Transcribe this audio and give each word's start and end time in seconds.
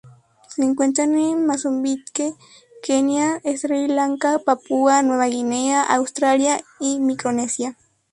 Se 0.49 0.63
encuentra 0.63 1.03
en 1.03 1.45
Mozambique, 1.45 2.33
Kenia, 2.81 3.39
Sri 3.55 3.87
Lanka, 3.87 4.39
Papúa 4.39 5.03
Nueva 5.03 5.27
Guinea, 5.27 5.83
Australia 5.83 6.59
y 6.79 6.99
Micronesia. 6.99 7.77